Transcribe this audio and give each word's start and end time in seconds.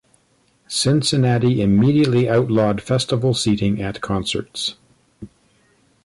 Cincinnati 0.67 1.61
immediately 1.61 2.27
outlawed 2.27 2.81
festival 2.81 3.35
seating 3.35 3.79
at 3.83 4.01
concerts. 4.01 4.73